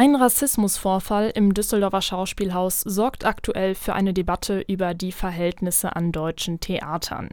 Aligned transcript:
Ein 0.00 0.14
Rassismusvorfall 0.14 1.32
im 1.34 1.54
Düsseldorfer 1.54 2.02
Schauspielhaus 2.02 2.82
sorgt 2.82 3.24
aktuell 3.24 3.74
für 3.74 3.94
eine 3.94 4.14
Debatte 4.14 4.60
über 4.68 4.94
die 4.94 5.10
Verhältnisse 5.10 5.96
an 5.96 6.12
deutschen 6.12 6.60
Theatern. 6.60 7.30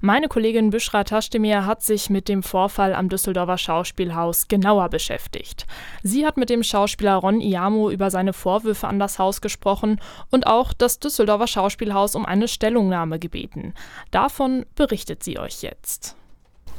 Meine 0.00 0.26
Kollegin 0.26 0.70
Büschra 0.70 1.04
Taschdemir 1.04 1.66
hat 1.66 1.84
sich 1.84 2.10
mit 2.10 2.28
dem 2.28 2.42
Vorfall 2.42 2.96
am 2.96 3.08
Düsseldorfer 3.08 3.58
Schauspielhaus 3.58 4.48
genauer 4.48 4.88
beschäftigt. 4.88 5.68
Sie 6.02 6.26
hat 6.26 6.36
mit 6.36 6.50
dem 6.50 6.64
Schauspieler 6.64 7.14
Ron 7.14 7.40
Iamo 7.40 7.90
über 7.90 8.10
seine 8.10 8.32
Vorwürfe 8.32 8.88
an 8.88 8.98
das 8.98 9.20
Haus 9.20 9.40
gesprochen 9.40 10.00
und 10.32 10.48
auch 10.48 10.72
das 10.72 10.98
Düsseldorfer 10.98 11.46
Schauspielhaus 11.46 12.16
um 12.16 12.26
eine 12.26 12.48
Stellungnahme 12.48 13.20
gebeten. 13.20 13.72
Davon 14.10 14.66
berichtet 14.74 15.22
sie 15.22 15.38
euch 15.38 15.62
jetzt. 15.62 16.16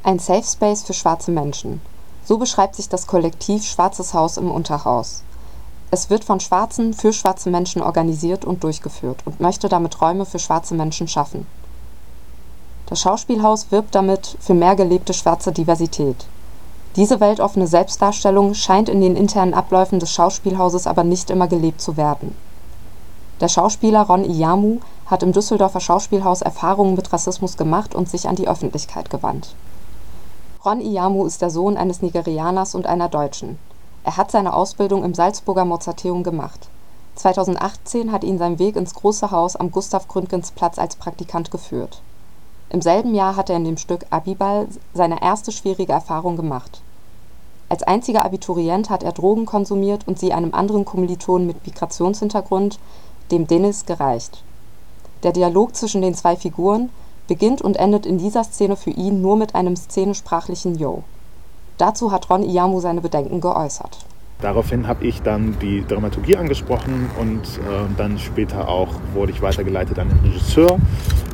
Ein 0.02 0.18
Safe 0.18 0.44
Space 0.44 0.82
für 0.82 0.92
schwarze 0.92 1.30
Menschen. 1.30 1.80
So 2.24 2.38
beschreibt 2.38 2.76
sich 2.76 2.88
das 2.88 3.08
Kollektiv 3.08 3.64
Schwarzes 3.64 4.14
Haus 4.14 4.36
im 4.36 4.50
Unterhaus. 4.50 5.22
Es 5.90 6.08
wird 6.08 6.24
von 6.24 6.38
Schwarzen 6.38 6.94
für 6.94 7.12
schwarze 7.12 7.50
Menschen 7.50 7.82
organisiert 7.82 8.44
und 8.44 8.62
durchgeführt 8.62 9.18
und 9.24 9.40
möchte 9.40 9.68
damit 9.68 10.00
Räume 10.00 10.24
für 10.24 10.38
schwarze 10.38 10.74
Menschen 10.74 11.08
schaffen. 11.08 11.46
Das 12.86 13.00
Schauspielhaus 13.00 13.70
wirbt 13.70 13.94
damit 13.94 14.36
für 14.40 14.54
mehr 14.54 14.76
gelebte 14.76 15.14
schwarze 15.14 15.50
Diversität. 15.50 16.26
Diese 16.94 17.20
weltoffene 17.20 17.66
Selbstdarstellung 17.66 18.54
scheint 18.54 18.88
in 18.88 19.00
den 19.00 19.16
internen 19.16 19.54
Abläufen 19.54 19.98
des 19.98 20.12
Schauspielhauses 20.12 20.86
aber 20.86 21.02
nicht 21.02 21.28
immer 21.28 21.48
gelebt 21.48 21.80
zu 21.80 21.96
werden. 21.96 22.36
Der 23.40 23.48
Schauspieler 23.48 24.02
Ron 24.02 24.24
Iyamu 24.24 24.78
hat 25.06 25.24
im 25.24 25.32
Düsseldorfer 25.32 25.80
Schauspielhaus 25.80 26.42
Erfahrungen 26.42 26.94
mit 26.94 27.12
Rassismus 27.12 27.56
gemacht 27.56 27.94
und 27.94 28.08
sich 28.08 28.28
an 28.28 28.36
die 28.36 28.46
Öffentlichkeit 28.46 29.10
gewandt 29.10 29.56
Ron 30.64 30.80
Iyamu 30.80 31.26
ist 31.26 31.42
der 31.42 31.50
Sohn 31.50 31.76
eines 31.76 32.02
Nigerianers 32.02 32.76
und 32.76 32.86
einer 32.86 33.08
Deutschen. 33.08 33.58
Er 34.04 34.16
hat 34.16 34.30
seine 34.30 34.54
Ausbildung 34.54 35.02
im 35.02 35.12
Salzburger 35.12 35.64
Mozarteum 35.64 36.22
gemacht. 36.22 36.68
2018 37.16 38.12
hat 38.12 38.22
ihn 38.22 38.38
sein 38.38 38.60
Weg 38.60 38.76
ins 38.76 38.94
Große 38.94 39.32
Haus 39.32 39.56
am 39.56 39.72
Gustav-Gründgens-Platz 39.72 40.78
als 40.78 40.94
Praktikant 40.94 41.50
geführt. 41.50 42.00
Im 42.70 42.80
selben 42.80 43.12
Jahr 43.12 43.34
hat 43.34 43.50
er 43.50 43.56
in 43.56 43.64
dem 43.64 43.76
Stück 43.76 44.06
Abiball 44.10 44.68
seine 44.94 45.20
erste 45.20 45.50
schwierige 45.50 45.92
Erfahrung 45.92 46.36
gemacht. 46.36 46.80
Als 47.68 47.82
einziger 47.82 48.24
Abiturient 48.24 48.88
hat 48.88 49.02
er 49.02 49.12
Drogen 49.12 49.46
konsumiert 49.46 50.06
und 50.06 50.20
sie 50.20 50.32
einem 50.32 50.54
anderen 50.54 50.84
Kommilitonen 50.84 51.46
mit 51.46 51.66
Migrationshintergrund, 51.66 52.78
dem 53.32 53.48
Dennis, 53.48 53.84
gereicht. 53.84 54.44
Der 55.24 55.32
Dialog 55.32 55.74
zwischen 55.74 56.02
den 56.02 56.14
zwei 56.14 56.36
Figuren 56.36 56.90
beginnt 57.28 57.62
und 57.62 57.76
endet 57.76 58.06
in 58.06 58.18
dieser 58.18 58.44
Szene 58.44 58.76
für 58.76 58.90
ihn 58.90 59.22
nur 59.22 59.36
mit 59.36 59.54
einem 59.54 59.76
szenischsprachlichen 59.76 60.76
Yo. 60.76 61.04
Dazu 61.78 62.12
hat 62.12 62.28
Ron 62.30 62.42
Iyamu 62.42 62.80
seine 62.80 63.00
Bedenken 63.00 63.40
geäußert. 63.40 63.98
Daraufhin 64.40 64.88
habe 64.88 65.04
ich 65.04 65.22
dann 65.22 65.56
die 65.60 65.84
Dramaturgie 65.86 66.36
angesprochen 66.36 67.08
und 67.18 67.42
äh, 67.42 67.86
dann 67.96 68.18
später 68.18 68.68
auch 68.68 68.88
wurde 69.14 69.30
ich 69.30 69.40
weitergeleitet 69.40 70.00
an 70.00 70.08
den 70.08 70.18
Regisseur. 70.18 70.78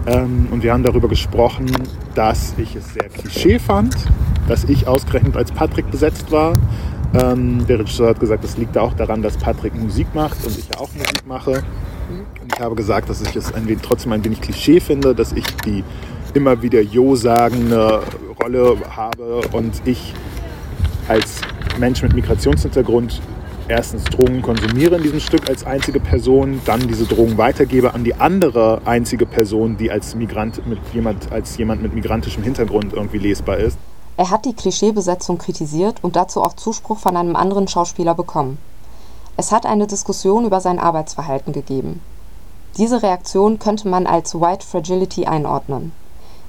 Ähm, 0.06 0.48
und 0.50 0.62
wir 0.62 0.74
haben 0.74 0.82
darüber 0.82 1.08
gesprochen, 1.08 1.70
dass 2.14 2.54
ich 2.58 2.76
es 2.76 2.92
sehr 2.92 3.08
klischee 3.08 3.58
fand, 3.58 3.96
dass 4.46 4.64
ich 4.64 4.86
ausgerechnet 4.86 5.36
als 5.36 5.50
Patrick 5.52 5.90
besetzt 5.90 6.30
war. 6.30 6.52
Ähm, 7.14 7.66
der 7.66 7.78
Regisseur 7.78 8.10
hat 8.10 8.20
gesagt, 8.20 8.44
das 8.44 8.58
liegt 8.58 8.76
auch 8.76 8.92
daran, 8.92 9.22
dass 9.22 9.38
Patrick 9.38 9.74
Musik 9.74 10.14
macht 10.14 10.44
und 10.44 10.58
ich 10.58 10.68
ja 10.68 10.78
auch 10.78 10.90
Musik 10.92 11.26
mache. 11.26 11.62
Ich 12.52 12.60
habe 12.60 12.74
gesagt, 12.74 13.08
dass 13.10 13.20
ich 13.20 13.34
es 13.36 13.52
ein 13.52 13.66
wenig, 13.68 13.82
trotzdem 13.82 14.12
ein 14.12 14.24
wenig 14.24 14.40
Klischee 14.40 14.80
finde, 14.80 15.14
dass 15.14 15.32
ich 15.32 15.46
die 15.64 15.84
immer 16.34 16.62
wieder 16.62 16.80
Jo 16.80 17.16
sagende 17.16 18.02
Rolle 18.42 18.76
habe 18.94 19.40
und 19.52 19.82
ich 19.84 20.14
als 21.08 21.40
Mensch 21.78 22.02
mit 22.02 22.14
Migrationshintergrund 22.14 23.20
erstens 23.68 24.04
Drogen 24.04 24.42
konsumiere 24.42 24.96
in 24.96 25.02
diesem 25.02 25.20
Stück 25.20 25.48
als 25.48 25.64
einzige 25.64 26.00
Person, 26.00 26.60
dann 26.64 26.86
diese 26.88 27.04
Drogen 27.04 27.38
weitergebe 27.38 27.94
an 27.94 28.04
die 28.04 28.14
andere 28.14 28.80
einzige 28.84 29.26
Person, 29.26 29.76
die 29.76 29.90
als 29.90 30.14
Migrant 30.14 30.66
mit 30.66 30.78
jemand 30.92 31.30
als 31.30 31.56
jemand 31.58 31.82
mit 31.82 31.94
migrantischem 31.94 32.42
Hintergrund 32.42 32.92
irgendwie 32.94 33.18
lesbar 33.18 33.58
ist. 33.58 33.78
Er 34.16 34.30
hat 34.30 34.46
die 34.46 34.54
Klischeebesetzung 34.54 35.38
kritisiert 35.38 35.98
und 36.02 36.16
dazu 36.16 36.42
auch 36.42 36.54
Zuspruch 36.54 36.98
von 36.98 37.16
einem 37.16 37.36
anderen 37.36 37.68
Schauspieler 37.68 38.14
bekommen. 38.14 38.58
Es 39.40 39.52
hat 39.52 39.66
eine 39.66 39.86
Diskussion 39.86 40.46
über 40.46 40.60
sein 40.60 40.80
Arbeitsverhalten 40.80 41.52
gegeben. 41.52 42.02
Diese 42.76 43.04
Reaktion 43.04 43.60
könnte 43.60 43.86
man 43.86 44.08
als 44.08 44.34
White 44.34 44.66
Fragility 44.66 45.26
einordnen. 45.26 45.92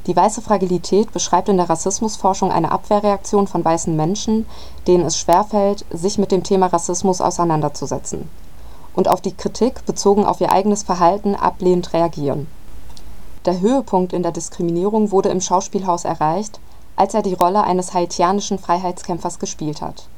Die 0.08 0.16
weiße 0.16 0.42
Fragilität 0.42 1.12
beschreibt 1.12 1.50
in 1.50 1.58
der 1.58 1.70
Rassismusforschung 1.70 2.52
eine 2.52 2.72
Abwehrreaktion 2.72 3.46
von 3.46 3.64
weißen 3.64 3.96
Menschen, 3.96 4.48
denen 4.88 5.06
es 5.06 5.20
schwerfällt, 5.20 5.86
sich 5.92 6.18
mit 6.18 6.32
dem 6.32 6.42
Thema 6.42 6.66
Rassismus 6.66 7.22
auseinanderzusetzen 7.22 8.28
und 8.96 9.08
auf 9.08 9.22
die 9.22 9.36
Kritik 9.36 9.86
bezogen 9.86 10.26
auf 10.26 10.42
ihr 10.42 10.52
eigenes 10.52 10.82
Verhalten 10.82 11.36
ablehnend 11.36 11.94
reagieren. 11.94 12.48
Der 13.46 13.60
Höhepunkt 13.60 14.14
in 14.14 14.24
der 14.24 14.32
Diskriminierung 14.32 15.12
wurde 15.12 15.30
im 15.30 15.42
Schauspielhaus 15.42 16.06
erreicht, 16.06 16.60
als 16.96 17.14
er 17.14 17.22
die 17.22 17.36
Rolle 17.36 17.64
eines 17.64 17.94
haitianischen 17.94 18.58
Freiheitskämpfers 18.58 19.38
gespielt 19.38 19.84
hat 19.84 20.10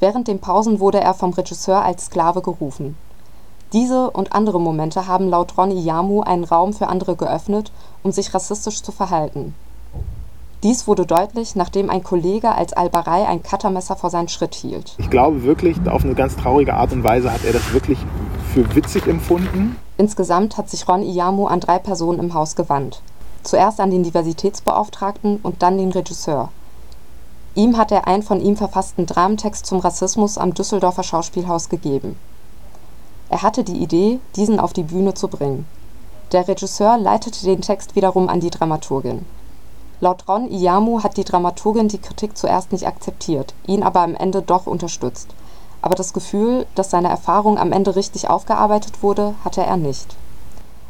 Während 0.00 0.28
den 0.28 0.40
Pausen 0.40 0.80
wurde 0.80 1.00
er 1.00 1.14
vom 1.14 1.32
Regisseur 1.32 1.82
als 1.82 2.06
Sklave 2.06 2.42
gerufen. 2.42 2.96
Diese 3.72 4.10
und 4.10 4.32
andere 4.32 4.60
Momente 4.60 5.06
haben 5.06 5.28
laut 5.28 5.56
Ron 5.58 5.70
Iyamu 5.70 6.20
einen 6.20 6.44
Raum 6.44 6.72
für 6.72 6.88
andere 6.88 7.16
geöffnet, 7.16 7.72
um 8.02 8.12
sich 8.12 8.32
rassistisch 8.32 8.82
zu 8.82 8.92
verhalten. 8.92 9.54
Dies 10.62 10.86
wurde 10.86 11.06
deutlich, 11.06 11.54
nachdem 11.56 11.90
ein 11.90 12.02
Kollege 12.02 12.54
als 12.54 12.72
Albarei 12.72 13.26
ein 13.26 13.42
Cuttermesser 13.42 13.96
vor 13.96 14.10
seinen 14.10 14.28
Schritt 14.28 14.54
hielt. 14.54 14.94
Ich 14.98 15.10
glaube 15.10 15.42
wirklich, 15.42 15.76
auf 15.88 16.04
eine 16.04 16.14
ganz 16.14 16.36
traurige 16.36 16.74
Art 16.74 16.92
und 16.92 17.04
Weise 17.04 17.32
hat 17.32 17.44
er 17.44 17.52
das 17.52 17.72
wirklich 17.72 17.98
für 18.54 18.74
witzig 18.74 19.06
empfunden. 19.06 19.76
Insgesamt 19.98 20.56
hat 20.56 20.70
sich 20.70 20.88
Ron 20.88 21.02
Iyamu 21.02 21.46
an 21.46 21.60
drei 21.60 21.78
Personen 21.78 22.18
im 22.18 22.34
Haus 22.34 22.56
gewandt. 22.56 23.02
Zuerst 23.42 23.80
an 23.80 23.90
den 23.90 24.02
Diversitätsbeauftragten 24.02 25.38
und 25.42 25.62
dann 25.62 25.78
den 25.78 25.92
Regisseur. 25.92 26.50
Ihm 27.56 27.78
hat 27.78 27.90
er 27.90 28.06
einen 28.06 28.22
von 28.22 28.38
ihm 28.42 28.54
verfassten 28.54 29.06
Dramentext 29.06 29.64
zum 29.64 29.80
Rassismus 29.80 30.36
am 30.36 30.52
Düsseldorfer 30.52 31.02
Schauspielhaus 31.02 31.70
gegeben. 31.70 32.18
Er 33.30 33.40
hatte 33.40 33.64
die 33.64 33.78
Idee, 33.78 34.20
diesen 34.36 34.60
auf 34.60 34.74
die 34.74 34.82
Bühne 34.82 35.14
zu 35.14 35.26
bringen. 35.26 35.66
Der 36.32 36.46
Regisseur 36.46 36.98
leitete 36.98 37.46
den 37.46 37.62
Text 37.62 37.96
wiederum 37.96 38.28
an 38.28 38.40
die 38.40 38.50
Dramaturgin. 38.50 39.24
Laut 40.00 40.28
Ron 40.28 40.50
Iyamu 40.50 41.02
hat 41.02 41.16
die 41.16 41.24
Dramaturgin 41.24 41.88
die 41.88 41.96
Kritik 41.96 42.36
zuerst 42.36 42.72
nicht 42.72 42.86
akzeptiert, 42.86 43.54
ihn 43.66 43.82
aber 43.82 44.02
am 44.02 44.14
Ende 44.14 44.42
doch 44.42 44.66
unterstützt. 44.66 45.28
Aber 45.80 45.94
das 45.94 46.12
Gefühl, 46.12 46.66
dass 46.74 46.90
seine 46.90 47.08
Erfahrung 47.08 47.56
am 47.56 47.72
Ende 47.72 47.96
richtig 47.96 48.28
aufgearbeitet 48.28 49.02
wurde, 49.02 49.34
hatte 49.44 49.62
er 49.62 49.78
nicht 49.78 50.14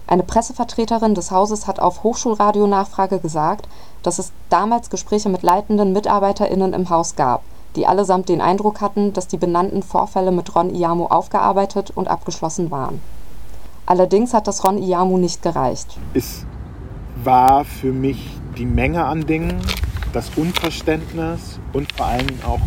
eine 0.06 0.22
Pressevertreterin 0.22 1.14
des 1.14 1.30
Hauses 1.30 1.66
hat 1.66 1.80
auf 1.80 2.04
Hochschulradio-Nachfrage 2.04 3.18
gesagt, 3.18 3.68
dass 4.02 4.20
es 4.20 4.32
damals 4.50 4.88
Gespräche 4.88 5.28
mit 5.28 5.42
leitenden 5.42 5.92
MitarbeiterInnen 5.92 6.72
im 6.72 6.90
Haus 6.90 7.16
gab, 7.16 7.42
die 7.74 7.86
allesamt 7.86 8.28
den 8.28 8.40
Eindruck 8.40 8.80
hatten, 8.80 9.12
dass 9.12 9.26
die 9.26 9.36
benannten 9.36 9.82
Vorfälle 9.82 10.30
mit 10.30 10.54
Ron 10.54 10.72
Iyamu 10.72 11.06
aufgearbeitet 11.06 11.90
und 11.94 12.06
abgeschlossen 12.06 12.70
waren. 12.70 13.00
Allerdings 13.84 14.32
hat 14.32 14.46
das 14.46 14.64
Ron 14.64 14.78
Iyamu 14.78 15.18
nicht 15.18 15.42
gereicht. 15.42 15.98
Es 16.14 16.44
war 17.24 17.64
für 17.64 17.92
mich 17.92 18.30
die 18.56 18.66
Menge 18.66 19.04
an 19.04 19.26
Dingen, 19.26 19.60
das 20.12 20.30
Unverständnis 20.36 21.58
und 21.72 21.92
vor 21.92 22.06
allem 22.06 22.28
auch 22.46 22.60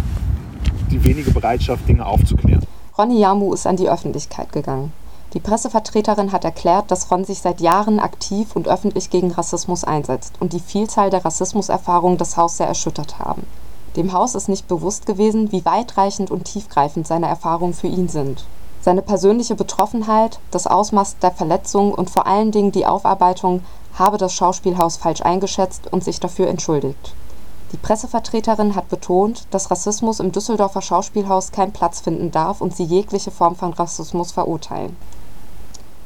die 0.92 1.04
wenige 1.06 1.32
Bereitschaft, 1.32 1.88
Dinge 1.88 2.06
aufzuklären. 2.06 2.66
Ron 2.98 3.12
Iyamu 3.12 3.54
ist 3.54 3.66
an 3.66 3.78
die 3.78 3.90
Öffentlichkeit 3.90 4.52
gegangen. 4.52 4.92
Die 5.36 5.40
Pressevertreterin 5.40 6.32
hat 6.32 6.44
erklärt, 6.44 6.90
dass 6.90 7.12
Ron 7.12 7.24
sich 7.24 7.42
seit 7.42 7.62
Jahren 7.62 8.00
aktiv 8.00 8.56
und 8.56 8.68
öffentlich 8.68 9.12
gegen 9.12 9.30
Rassismus 9.32 9.84
einsetzt 9.84 10.34
und 10.40 10.54
die 10.54 10.60
Vielzahl 10.60 11.12
der 11.12 11.24
Rassismuserfahrungen 11.24 12.18
das 12.18 12.36
Haus 12.36 12.58
sehr 12.58 12.66
erschüttert 12.68 13.20
haben. 13.20 13.46
Dem 13.96 14.12
Haus 14.12 14.34
ist 14.34 14.50
nicht 14.50 14.68
bewusst 14.68 15.06
gewesen, 15.06 15.52
wie 15.52 15.64
weitreichend 15.66 16.32
und 16.32 16.46
tiefgreifend 16.46 17.06
seine 17.06 17.28
Erfahrungen 17.28 17.76
für 17.76 17.86
ihn 17.86 18.10
sind. 18.10 18.44
Seine 18.82 19.04
persönliche 19.04 19.54
Betroffenheit, 19.54 20.40
das 20.50 20.66
Ausmaß 20.66 21.18
der 21.20 21.32
Verletzung 21.32 21.94
und 21.94 22.10
vor 22.10 22.26
allen 22.26 22.52
Dingen 22.52 22.72
die 22.72 22.88
Aufarbeitung 22.88 23.62
habe 23.94 24.18
das 24.18 24.34
Schauspielhaus 24.34 24.98
falsch 24.98 25.22
eingeschätzt 25.22 25.94
und 25.94 26.04
sich 26.04 26.20
dafür 26.20 26.48
entschuldigt. 26.48 27.14
Die 27.72 27.78
Pressevertreterin 27.78 28.74
hat 28.74 28.90
betont, 28.90 29.46
dass 29.52 29.70
Rassismus 29.70 30.20
im 30.22 30.32
Düsseldorfer 30.32 30.82
Schauspielhaus 30.82 31.52
keinen 31.52 31.72
Platz 31.72 32.00
finden 32.00 32.32
darf 32.32 32.62
und 32.62 32.76
sie 32.76 32.84
jegliche 32.84 33.30
Form 33.30 33.56
von 33.56 33.74
Rassismus 33.74 34.32
verurteilen 34.32 34.98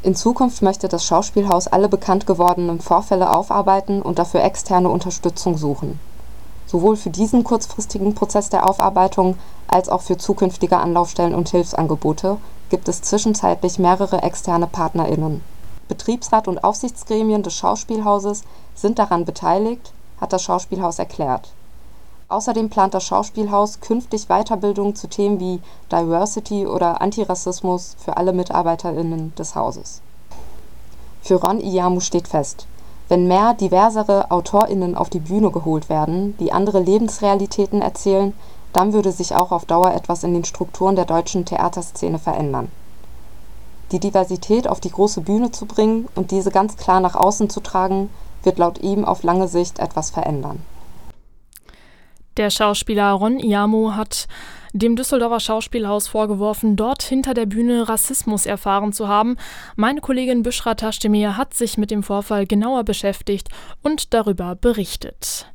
in 0.03 0.15
Zukunft 0.15 0.61
möchte 0.61 0.89
das 0.89 1.05
Schauspielhaus 1.05 1.67
alle 1.67 1.87
bekannt 1.87 2.27
gewordenen 2.27 2.81
Vorfälle 2.81 3.33
aufarbeiten 3.33 4.01
und 4.01 4.19
dafür 4.19 4.43
externe 4.43 4.89
Unterstützung 4.89 5.57
suchen. 5.57 5.97
Sowohl 6.65 6.97
für 6.97 7.09
diesen 7.09 7.45
kurzfristigen 7.45 8.13
Prozess 8.13 8.49
der 8.49 8.67
Aufarbeitung 8.67 9.37
als 9.67 9.87
auch 9.87 10.01
für 10.01 10.17
zukünftige 10.17 10.77
Anlaufstellen 10.77 11.33
und 11.33 11.49
Hilfsangebote 11.49 12.37
gibt 12.69 12.89
es 12.89 13.01
zwischenzeitlich 13.01 13.79
mehrere 13.79 14.23
externe 14.23 14.67
PartnerInnen. 14.67 15.41
Betriebsrat 15.87 16.49
und 16.49 16.63
Aufsichtsgremien 16.63 17.43
des 17.43 17.55
Schauspielhauses 17.55 18.43
sind 18.75 18.99
daran 18.99 19.23
beteiligt, 19.23 19.93
hat 20.19 20.33
das 20.33 20.43
Schauspielhaus 20.43 20.99
erklärt. 20.99 21.53
Außerdem 22.29 22.69
plant 22.69 22.93
das 22.93 23.03
Schauspielhaus 23.03 23.79
künftig 23.79 24.27
Weiterbildung 24.27 24.95
zu 24.95 25.07
Themen 25.07 25.39
wie 25.39 25.61
Diversity 25.91 26.65
oder 26.65 27.01
Antirassismus 27.01 27.95
für 27.99 28.17
alle 28.17 28.33
MitarbeiterInnen 28.33 29.35
des 29.35 29.55
Hauses. 29.55 30.01
Für 31.21 31.35
Ron 31.35 31.59
Iyamu 31.59 31.99
steht 31.99 32.27
fest: 32.27 32.65
Wenn 33.07 33.27
mehr 33.27 33.53
diversere 33.53 34.31
AutorInnen 34.31 34.95
auf 34.95 35.09
die 35.09 35.19
Bühne 35.19 35.51
geholt 35.51 35.89
werden, 35.89 36.35
die 36.39 36.51
andere 36.51 36.79
Lebensrealitäten 36.79 37.81
erzählen, 37.81 38.33
dann 38.73 38.93
würde 38.93 39.11
sich 39.11 39.35
auch 39.35 39.51
auf 39.51 39.65
Dauer 39.65 39.93
etwas 39.93 40.23
in 40.23 40.33
den 40.33 40.45
Strukturen 40.45 40.95
der 40.95 41.05
deutschen 41.05 41.45
Theaterszene 41.45 42.19
verändern. 42.19 42.71
Die 43.91 43.99
Diversität 43.99 44.67
auf 44.67 44.79
die 44.79 44.89
große 44.89 45.21
Bühne 45.21 45.51
zu 45.51 45.67
bringen 45.67 46.07
und 46.15 46.31
diese 46.31 46.49
ganz 46.49 46.77
klar 46.77 46.99
nach 46.99 47.15
außen 47.15 47.49
zu 47.49 47.59
tragen, 47.59 48.09
wird 48.41 48.57
laut 48.57 48.79
ihm 48.79 49.05
auf 49.05 49.21
lange 49.21 49.47
Sicht 49.47 49.77
etwas 49.77 50.09
verändern. 50.09 50.59
Der 52.37 52.49
Schauspieler 52.49 53.11
Ron 53.11 53.37
Iamo 53.37 53.95
hat 53.95 54.27
dem 54.73 54.95
Düsseldorfer 54.95 55.39
Schauspielhaus 55.39 56.07
vorgeworfen, 56.07 56.75
dort 56.75 57.03
hinter 57.03 57.35
der 57.35 57.45
Bühne 57.45 57.87
Rassismus 57.87 58.47
erfahren 58.47 58.91
zu 58.91 59.07
haben. 59.07 59.37
Meine 59.75 60.01
Kollegin 60.01 60.41
Büschra 60.41 60.73
Taschdemir 60.73 61.37
hat 61.37 61.53
sich 61.53 61.77
mit 61.77 61.91
dem 61.91 62.01
Vorfall 62.01 62.47
genauer 62.47 62.83
beschäftigt 62.83 63.49
und 63.83 64.15
darüber 64.15 64.55
berichtet. 64.55 65.45